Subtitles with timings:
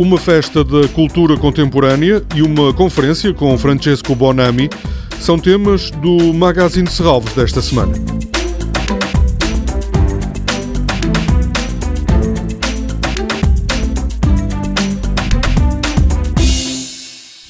[0.00, 4.70] Uma festa da cultura contemporânea e uma conferência com Francesco Bonami
[5.20, 7.92] são temas do Magazine Serralves desta semana.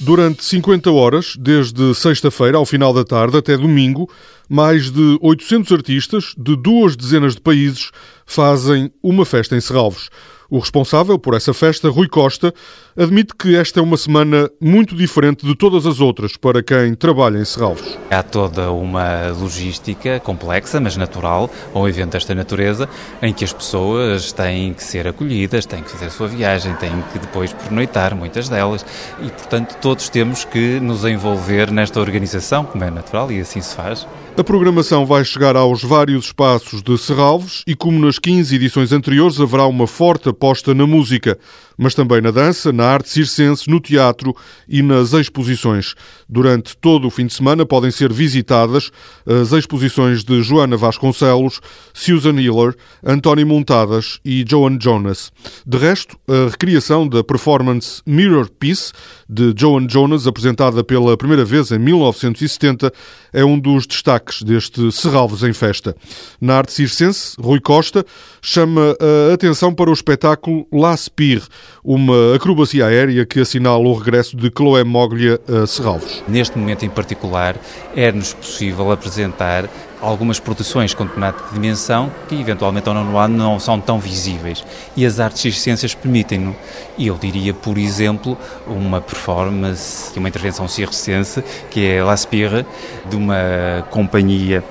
[0.01, 4.09] Durante 50 horas, desde sexta-feira ao final da tarde até domingo,
[4.49, 7.91] mais de 800 artistas de duas dezenas de países
[8.31, 10.09] fazem uma festa em Serralvos.
[10.49, 12.53] O responsável por essa festa, Rui Costa,
[12.97, 17.37] admite que esta é uma semana muito diferente de todas as outras para quem trabalha
[17.37, 17.97] em Serralvos.
[18.09, 22.87] Há toda uma logística complexa, mas natural, a um evento desta natureza,
[23.21, 27.01] em que as pessoas têm que ser acolhidas, têm que fazer a sua viagem, têm
[27.13, 28.85] que depois pernoitar, muitas delas,
[29.21, 33.75] e portanto todos temos que nos envolver nesta organização, como é natural, e assim se
[33.75, 34.05] faz.
[34.37, 39.39] A programação vai chegar aos vários espaços de Serralves e, como nas 15 edições anteriores,
[39.41, 41.37] haverá uma forte aposta na música,
[41.77, 44.33] mas também na dança, na arte circense, no teatro
[44.69, 45.95] e nas exposições.
[46.29, 48.89] Durante todo o fim de semana podem ser visitadas
[49.25, 51.59] as exposições de Joana Vasconcelos,
[51.93, 52.73] Susan Hiller,
[53.05, 55.31] António Montadas e Joan Jonas.
[55.67, 58.93] De resto, a recriação da performance Mirror Piece
[59.29, 62.93] de Joan Jonas, apresentada pela primeira vez em 1970,
[63.33, 65.95] é um dos destaques deste Serralves em Festa.
[66.39, 68.05] Na arte circense, Rui Costa
[68.41, 71.43] chama a atenção para o espetáculo La Spire,
[71.83, 76.23] uma acrobacia aérea que assinala o regresso de Chloé Moglia a Serralves.
[76.27, 77.55] Neste momento em particular,
[77.95, 79.69] é-nos possível apresentar
[80.01, 84.63] algumas produções com determinada dimensão que eventualmente ao nono ano não são tão visíveis.
[84.95, 86.55] E as artes e ciências permitem-no.
[86.97, 92.65] E eu diria, por exemplo, uma performance, uma intervenção circense, que é La Spire,
[93.09, 94.63] de uma companhia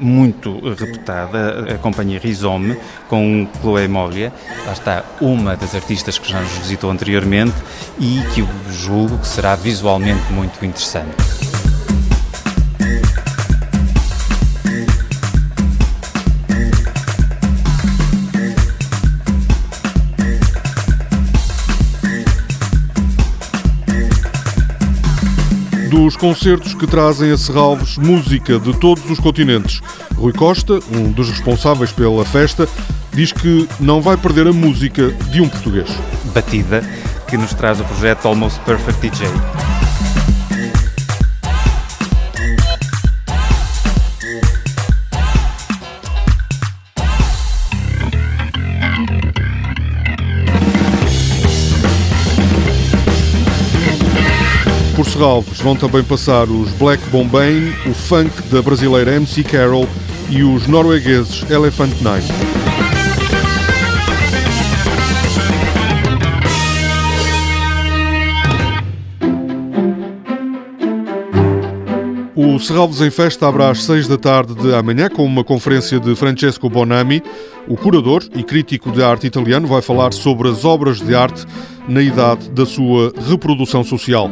[0.00, 2.78] muito reputada, a companhia Rizome,
[3.08, 4.32] com Chloé Moglia.
[4.64, 7.54] Lá está uma das artistas que já nos visitou anteriormente
[7.98, 11.47] e que eu julgo que será visualmente muito interessante.
[26.04, 29.80] Dos concertos que trazem a Serralves música de todos os continentes.
[30.14, 32.68] Rui Costa, um dos responsáveis pela festa,
[33.12, 35.90] diz que não vai perder a música de um português.
[36.32, 36.82] Batida,
[37.28, 39.67] que nos traz o projeto Almost Perfect DJ.
[54.98, 59.88] Por Serralves vão também passar os Black Bombay, o funk da brasileira MC Carol
[60.28, 62.26] e os noruegueses Elephant Nine.
[72.34, 76.16] O Serralves em Festa abre às 6 da tarde de amanhã com uma conferência de
[76.16, 77.22] Francesco Bonami.
[77.68, 81.46] O curador e crítico de arte italiano vai falar sobre as obras de arte
[81.86, 84.28] na idade da sua reprodução social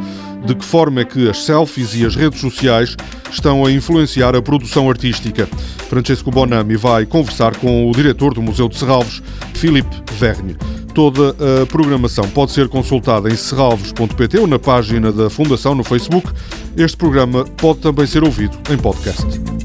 [0.46, 2.96] de que forma é que as selfies e as redes sociais
[3.30, 5.46] estão a influenciar a produção artística.
[5.88, 9.22] Francesco Bonami vai conversar com o diretor do Museu de Serralves,
[9.54, 10.56] Filipe Verne.
[10.94, 16.30] Toda a programação pode ser consultada em serralves.pt ou na página da Fundação no Facebook.
[16.76, 19.55] Este programa pode também ser ouvido em podcast.